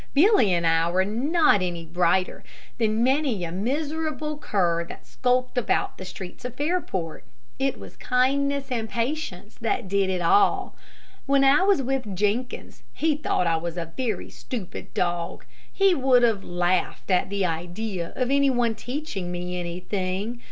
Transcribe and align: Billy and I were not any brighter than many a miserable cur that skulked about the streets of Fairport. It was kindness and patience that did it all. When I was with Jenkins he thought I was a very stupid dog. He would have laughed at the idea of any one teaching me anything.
Billy 0.15 0.51
and 0.51 0.65
I 0.65 0.89
were 0.89 1.05
not 1.05 1.61
any 1.61 1.85
brighter 1.85 2.43
than 2.79 3.03
many 3.03 3.43
a 3.43 3.51
miserable 3.51 4.35
cur 4.35 4.83
that 4.85 5.05
skulked 5.05 5.59
about 5.59 5.99
the 5.99 6.05
streets 6.05 6.43
of 6.43 6.55
Fairport. 6.55 7.23
It 7.59 7.77
was 7.79 7.97
kindness 7.97 8.71
and 8.71 8.89
patience 8.89 9.57
that 9.61 9.87
did 9.87 10.09
it 10.09 10.19
all. 10.23 10.75
When 11.27 11.43
I 11.43 11.61
was 11.61 11.83
with 11.83 12.15
Jenkins 12.15 12.81
he 12.95 13.15
thought 13.15 13.45
I 13.45 13.57
was 13.57 13.77
a 13.77 13.93
very 13.95 14.31
stupid 14.31 14.91
dog. 14.95 15.45
He 15.71 15.93
would 15.93 16.23
have 16.23 16.43
laughed 16.43 17.11
at 17.11 17.29
the 17.29 17.45
idea 17.45 18.11
of 18.15 18.31
any 18.31 18.49
one 18.49 18.73
teaching 18.73 19.31
me 19.31 19.55
anything. 19.59 20.39